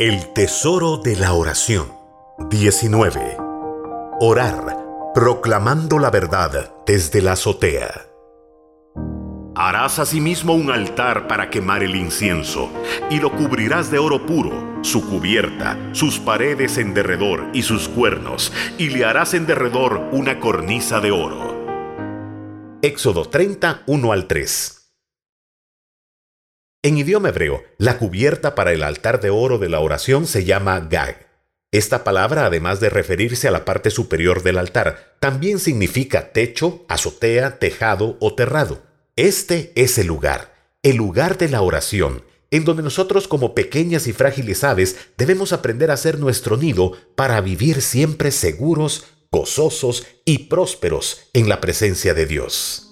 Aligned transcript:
El 0.00 0.32
tesoro 0.32 0.98
de 0.98 1.16
la 1.16 1.32
oración. 1.32 1.88
19. 2.50 3.36
Orar, 4.20 4.78
proclamando 5.12 5.98
la 5.98 6.08
verdad 6.12 6.72
desde 6.86 7.20
la 7.20 7.32
azotea. 7.32 8.06
Harás 9.56 9.98
asimismo 9.98 10.54
un 10.54 10.70
altar 10.70 11.26
para 11.26 11.50
quemar 11.50 11.82
el 11.82 11.96
incienso, 11.96 12.70
y 13.10 13.18
lo 13.18 13.32
cubrirás 13.32 13.90
de 13.90 13.98
oro 13.98 14.24
puro, 14.24 14.78
su 14.82 15.04
cubierta, 15.04 15.76
sus 15.90 16.20
paredes 16.20 16.78
en 16.78 16.94
derredor 16.94 17.48
y 17.52 17.62
sus 17.62 17.88
cuernos, 17.88 18.52
y 18.78 18.90
le 18.90 19.04
harás 19.04 19.34
en 19.34 19.46
derredor 19.46 20.10
una 20.12 20.38
cornisa 20.38 21.00
de 21.00 21.10
oro. 21.10 22.78
Éxodo 22.82 23.24
30, 23.24 23.82
1 23.86 24.12
al 24.12 24.28
3. 24.28 24.77
En 26.88 26.96
idioma 26.96 27.28
hebreo, 27.28 27.64
la 27.76 27.98
cubierta 27.98 28.54
para 28.54 28.72
el 28.72 28.82
altar 28.82 29.20
de 29.20 29.28
oro 29.28 29.58
de 29.58 29.68
la 29.68 29.80
oración 29.80 30.26
se 30.26 30.46
llama 30.46 30.80
gag. 30.80 31.28
Esta 31.70 32.02
palabra, 32.02 32.46
además 32.46 32.80
de 32.80 32.88
referirse 32.88 33.46
a 33.46 33.50
la 33.50 33.66
parte 33.66 33.90
superior 33.90 34.42
del 34.42 34.56
altar, 34.56 35.16
también 35.20 35.58
significa 35.58 36.32
techo, 36.32 36.86
azotea, 36.88 37.58
tejado 37.58 38.16
o 38.20 38.34
terrado. 38.34 38.80
Este 39.16 39.70
es 39.74 39.98
el 39.98 40.06
lugar, 40.06 40.54
el 40.82 40.96
lugar 40.96 41.36
de 41.36 41.50
la 41.50 41.60
oración, 41.60 42.24
en 42.50 42.64
donde 42.64 42.82
nosotros 42.82 43.28
como 43.28 43.54
pequeñas 43.54 44.06
y 44.06 44.14
frágiles 44.14 44.64
aves 44.64 44.96
debemos 45.18 45.52
aprender 45.52 45.90
a 45.90 45.94
hacer 45.94 46.18
nuestro 46.18 46.56
nido 46.56 46.92
para 47.16 47.42
vivir 47.42 47.82
siempre 47.82 48.30
seguros, 48.30 49.04
gozosos 49.30 50.06
y 50.24 50.48
prósperos 50.48 51.28
en 51.34 51.50
la 51.50 51.60
presencia 51.60 52.14
de 52.14 52.24
Dios. 52.24 52.87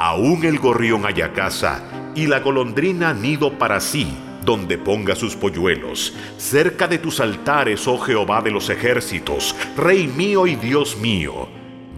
Aún 0.00 0.44
el 0.44 0.60
gorrión 0.60 1.04
haya 1.06 1.32
casa 1.32 1.82
y 2.14 2.28
la 2.28 2.38
golondrina 2.38 3.12
nido 3.12 3.58
para 3.58 3.80
sí, 3.80 4.16
donde 4.44 4.78
ponga 4.78 5.16
sus 5.16 5.34
polluelos. 5.34 6.14
Cerca 6.36 6.86
de 6.86 6.98
tus 6.98 7.18
altares, 7.18 7.88
oh 7.88 7.98
Jehová 7.98 8.40
de 8.40 8.52
los 8.52 8.70
ejércitos, 8.70 9.56
Rey 9.76 10.06
mío 10.06 10.46
y 10.46 10.54
Dios 10.54 10.98
mío. 10.98 11.48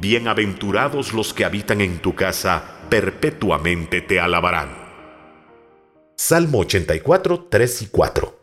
Bienaventurados 0.01 1.13
los 1.13 1.35
que 1.35 1.45
habitan 1.45 1.83
en 1.83 1.99
tu 1.99 2.15
casa, 2.15 2.87
perpetuamente 2.89 4.01
te 4.01 4.19
alabarán. 4.19 4.71
Salmo 6.17 6.61
84, 6.61 7.49
3 7.51 7.83
y 7.83 7.87
4. 7.89 8.41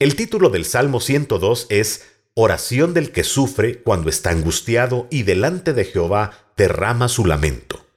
El 0.00 0.16
título 0.16 0.50
del 0.50 0.64
Salmo 0.64 0.98
102 0.98 1.68
es 1.70 2.10
Oración 2.34 2.92
del 2.92 3.12
que 3.12 3.22
sufre 3.22 3.82
cuando 3.84 4.10
está 4.10 4.30
angustiado 4.30 5.06
y 5.12 5.22
delante 5.22 5.74
de 5.74 5.84
Jehová 5.84 6.32
derrama 6.56 7.06
su 7.06 7.24
lamento. 7.24 7.87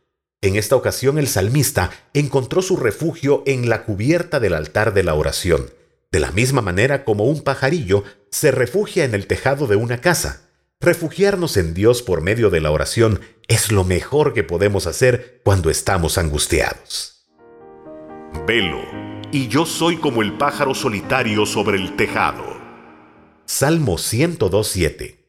En 0.43 0.55
esta 0.55 0.75
ocasión 0.75 1.19
el 1.19 1.27
salmista 1.27 1.91
encontró 2.15 2.63
su 2.63 2.75
refugio 2.75 3.43
en 3.45 3.69
la 3.69 3.83
cubierta 3.83 4.39
del 4.39 4.55
altar 4.55 4.91
de 4.95 5.03
la 5.03 5.13
oración, 5.13 5.69
de 6.11 6.19
la 6.19 6.31
misma 6.31 6.63
manera 6.63 7.05
como 7.05 7.25
un 7.25 7.41
pajarillo 7.43 8.03
se 8.31 8.49
refugia 8.49 9.05
en 9.05 9.13
el 9.13 9.27
tejado 9.27 9.67
de 9.67 9.75
una 9.75 10.01
casa. 10.01 10.49
Refugiarnos 10.79 11.57
en 11.57 11.75
Dios 11.75 12.01
por 12.01 12.21
medio 12.21 12.49
de 12.49 12.59
la 12.59 12.71
oración 12.71 13.21
es 13.47 13.71
lo 13.71 13.83
mejor 13.83 14.33
que 14.33 14.43
podemos 14.43 14.87
hacer 14.87 15.41
cuando 15.43 15.69
estamos 15.69 16.17
angustiados. 16.17 17.27
Velo, 18.47 18.81
y 19.31 19.47
yo 19.47 19.67
soy 19.67 19.97
como 19.97 20.23
el 20.23 20.39
pájaro 20.39 20.73
solitario 20.73 21.45
sobre 21.45 21.77
el 21.77 21.95
tejado. 21.95 22.59
Salmo 23.45 23.97
102.7 23.97 25.20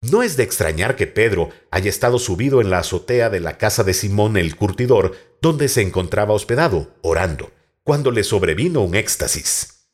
no 0.00 0.22
es 0.22 0.36
de 0.36 0.44
extrañar 0.44 0.96
que 0.96 1.06
Pedro 1.06 1.50
haya 1.70 1.90
estado 1.90 2.18
subido 2.18 2.60
en 2.60 2.70
la 2.70 2.78
azotea 2.78 3.30
de 3.30 3.40
la 3.40 3.58
casa 3.58 3.82
de 3.82 3.94
Simón 3.94 4.36
el 4.36 4.54
curtidor, 4.56 5.16
donde 5.42 5.68
se 5.68 5.82
encontraba 5.82 6.34
hospedado, 6.34 6.94
orando, 7.02 7.50
cuando 7.82 8.10
le 8.10 8.22
sobrevino 8.22 8.80
un 8.82 8.94
éxtasis. 8.94 9.88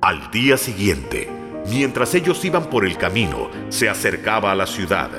Al 0.00 0.30
día 0.30 0.56
siguiente, 0.56 1.28
mientras 1.68 2.14
ellos 2.14 2.44
iban 2.44 2.70
por 2.70 2.86
el 2.86 2.96
camino, 2.96 3.50
se 3.68 3.88
acercaba 3.88 4.52
a 4.52 4.54
la 4.54 4.66
ciudad. 4.66 5.10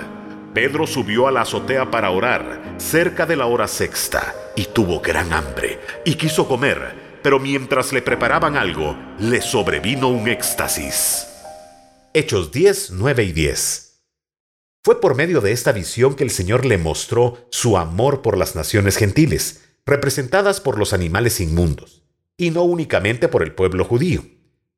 Pedro 0.54 0.88
subió 0.88 1.28
a 1.28 1.32
la 1.32 1.42
azotea 1.42 1.92
para 1.92 2.12
orar, 2.12 2.76
cerca 2.78 3.26
de 3.26 3.36
la 3.36 3.46
hora 3.46 3.68
sexta, 3.68 4.34
y 4.56 4.66
tuvo 4.66 5.02
gran 5.02 5.34
hambre, 5.34 5.80
y 6.06 6.16
quiso 6.16 6.48
comer, 6.48 7.20
pero 7.22 7.40
mientras 7.40 7.94
le 7.94 8.02
preparaban 8.02 8.58
algo, 8.58 8.98
le 9.20 9.42
sobrevino 9.42 10.08
un 10.08 10.28
éxtasis. 10.28 11.31
Hechos 12.14 12.52
10, 12.52 12.92
9 12.92 13.24
y 13.24 13.32
10. 13.32 14.02
Fue 14.84 15.00
por 15.00 15.16
medio 15.16 15.40
de 15.40 15.54
esta 15.54 15.72
visión 15.72 16.14
que 16.14 16.26
el 16.26 16.30
Señor 16.30 16.66
le 16.66 16.78
mostró 16.78 17.48
su 17.52 17.78
amor 17.78 18.22
por 18.22 18.38
las 18.38 18.54
naciones 18.54 18.98
gentiles, 18.98 19.62
representadas 19.86 20.60
por 20.60 20.78
los 20.78 20.92
animales 20.92 21.40
inmundos, 21.40 22.04
y 22.36 22.52
no 22.52 22.64
únicamente 22.64 23.30
por 23.30 23.44
el 23.44 23.56
pueblo 23.56 23.86
judío. 23.86 24.26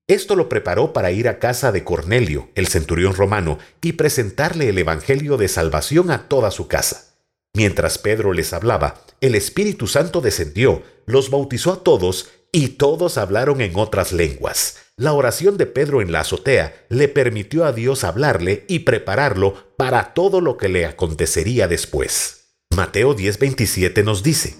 Esto 0.06 0.36
lo 0.36 0.48
preparó 0.48 0.94
para 0.94 1.12
ir 1.12 1.28
a 1.28 1.40
casa 1.40 1.72
de 1.72 1.84
Cornelio, 1.84 2.52
el 2.54 2.68
centurión 2.68 3.16
romano, 3.16 3.58
y 3.82 3.94
presentarle 3.94 4.70
el 4.70 4.78
Evangelio 4.78 5.38
de 5.38 5.48
salvación 5.48 6.12
a 6.12 6.28
toda 6.28 6.52
su 6.52 6.68
casa. 6.68 7.16
Mientras 7.56 7.98
Pedro 7.98 8.34
les 8.34 8.54
hablaba, 8.54 9.02
el 9.22 9.34
Espíritu 9.34 9.88
Santo 9.88 10.22
descendió, 10.22 10.84
los 11.08 11.32
bautizó 11.32 11.74
a 11.74 11.84
todos, 11.84 12.30
y 12.52 12.70
todos 12.70 13.18
hablaron 13.18 13.60
en 13.62 13.76
otras 13.76 14.12
lenguas 14.12 14.83
la 14.98 15.14
oración 15.14 15.58
de 15.58 15.66
Pedro 15.66 16.02
en 16.02 16.12
la 16.12 16.20
azotea 16.20 16.86
le 16.90 17.08
permitió 17.08 17.66
a 17.66 17.74
Dios 17.74 18.04
hablarle 18.04 18.66
y 18.68 18.80
prepararlo 18.80 19.74
para 19.76 20.14
todo 20.14 20.40
lo 20.40 20.56
que 20.58 20.70
le 20.70 20.86
acontecería 20.86 21.68
después. 21.68 22.56
Mateo 22.76 23.16
10:27 23.16 24.04
nos 24.04 24.22
dice, 24.22 24.56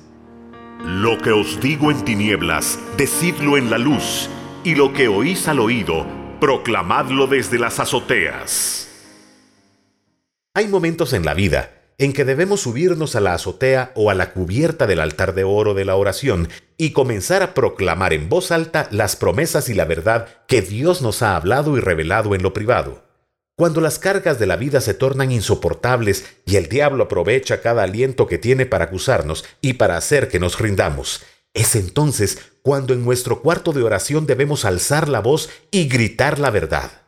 Lo 0.84 1.20
que 1.20 1.32
os 1.32 1.62
digo 1.62 1.92
en 1.92 2.04
tinieblas, 2.04 2.80
decidlo 2.98 3.58
en 3.58 3.70
la 3.70 3.78
luz, 3.78 4.30
y 4.64 4.76
lo 4.76 4.92
que 4.94 5.08
oís 5.08 5.48
al 5.48 5.60
oído, 5.60 6.06
proclamadlo 6.40 7.28
desde 7.28 7.60
las 7.60 7.80
azoteas. 7.80 8.90
Hay 10.56 10.68
momentos 10.68 11.14
en 11.14 11.26
la 11.26 11.34
vida 11.34 11.83
en 11.98 12.14
que 12.14 12.26
debemos 12.26 12.62
subirnos 12.62 13.16
a 13.16 13.22
la 13.22 13.34
azotea 13.34 13.92
o 13.96 14.10
a 14.10 14.14
la 14.14 14.32
cubierta 14.32 14.88
del 14.88 15.00
altar 15.00 15.34
de 15.34 15.44
oro 15.44 15.74
de 15.74 15.86
la 15.86 15.96
oración 15.96 16.50
y 16.78 16.92
comenzar 16.92 17.44
a 17.44 17.54
proclamar 17.54 18.14
en 18.14 18.30
voz 18.30 18.52
alta 18.52 18.88
las 18.92 19.16
promesas 19.16 19.70
y 19.70 19.74
la 19.74 19.86
verdad 19.86 20.28
que 20.48 20.62
Dios 20.62 21.02
nos 21.02 21.22
ha 21.22 21.36
hablado 21.36 21.78
y 21.78 21.80
revelado 21.80 22.36
en 22.36 22.44
lo 22.44 22.54
privado. 22.54 23.04
Cuando 23.56 23.82
las 23.82 24.00
cargas 24.00 24.40
de 24.40 24.48
la 24.48 24.56
vida 24.56 24.82
se 24.82 24.96
tornan 24.96 25.32
insoportables 25.32 26.26
y 26.46 26.56
el 26.56 26.70
diablo 26.70 27.04
aprovecha 27.04 27.62
cada 27.62 27.84
aliento 27.84 28.26
que 28.26 28.40
tiene 28.40 28.66
para 28.66 28.86
acusarnos 28.86 29.46
y 29.62 29.74
para 29.74 29.96
hacer 29.96 30.28
que 30.28 30.40
nos 30.40 30.60
rindamos, 30.60 31.22
es 31.54 31.76
entonces 31.76 32.40
cuando 32.64 32.94
en 32.94 33.06
nuestro 33.06 33.44
cuarto 33.44 33.72
de 33.72 33.84
oración 33.84 34.26
debemos 34.26 34.66
alzar 34.66 35.08
la 35.08 35.20
voz 35.20 35.50
y 35.70 35.88
gritar 35.88 36.40
la 36.40 36.50
verdad. 36.50 37.03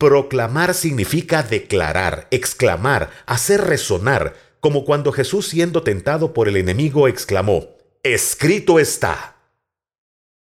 Proclamar 0.00 0.72
significa 0.72 1.42
declarar, 1.42 2.26
exclamar, 2.30 3.10
hacer 3.26 3.60
resonar, 3.60 4.34
como 4.58 4.86
cuando 4.86 5.12
Jesús 5.12 5.46
siendo 5.48 5.82
tentado 5.82 6.32
por 6.32 6.48
el 6.48 6.56
enemigo 6.56 7.06
exclamó, 7.06 7.76
Escrito 8.02 8.78
está. 8.78 9.36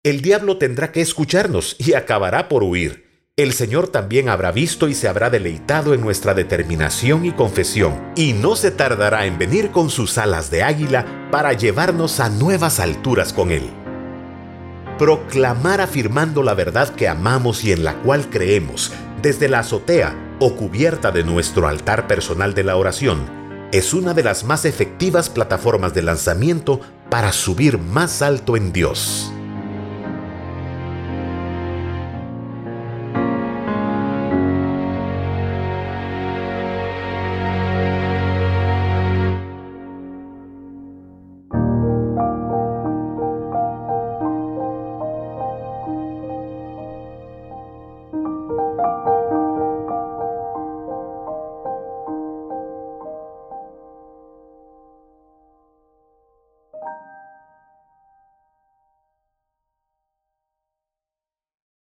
El 0.04 0.22
diablo 0.22 0.60
tendrá 0.60 0.92
que 0.92 1.02
escucharnos 1.02 1.76
y 1.80 1.96
acabará 1.96 2.50
por 2.50 2.62
huir. 2.62 3.32
El 3.36 3.52
Señor 3.52 3.88
también 3.88 4.30
habrá 4.30 4.52
visto 4.52 4.90
y 4.90 4.94
se 4.94 5.08
habrá 5.08 5.32
deleitado 5.32 5.96
en 5.96 6.02
nuestra 6.02 6.36
determinación 6.36 7.26
y 7.26 7.32
confesión, 7.32 8.14
y 8.16 8.34
no 8.34 8.56
se 8.56 8.70
tardará 8.70 9.26
en 9.26 9.40
venir 9.40 9.72
con 9.72 9.90
sus 9.90 10.20
alas 10.20 10.52
de 10.52 10.62
águila 10.62 11.30
para 11.32 11.54
llevarnos 11.54 12.20
a 12.20 12.30
nuevas 12.30 12.80
alturas 12.80 13.34
con 13.34 13.50
Él. 13.50 13.68
Proclamar 15.00 15.82
afirmando 15.82 16.44
la 16.44 16.54
verdad 16.54 16.94
que 16.94 17.08
amamos 17.08 17.64
y 17.64 17.72
en 17.72 17.84
la 17.84 17.96
cual 18.04 18.30
creemos, 18.30 18.94
desde 19.22 19.50
la 19.50 19.60
azotea 19.60 20.16
o 20.40 20.56
cubierta 20.56 21.12
de 21.12 21.24
nuestro 21.24 21.68
altar 21.68 22.08
personal 22.08 22.54
de 22.54 22.64
la 22.64 22.78
oración, 22.78 23.26
es 23.72 23.94
una 23.94 24.14
de 24.14 24.24
las 24.24 24.44
más 24.44 24.66
efectivas 24.66 25.30
plataformas 25.30 25.94
de 25.94 26.02
lanzamiento 26.02 26.80
para 27.10 27.32
subir 27.32 27.78
más 27.78 28.22
alto 28.22 28.56
en 28.56 28.72
Dios. 28.72 29.32